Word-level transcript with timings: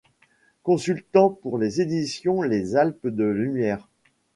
Consultant 0.63 1.29
pour 1.29 1.59
les 1.59 1.79
éditions 1.79 2.41
Les 2.41 2.75
Alpes 2.75 3.05
de 3.05 3.23
Lumière. 3.23 3.87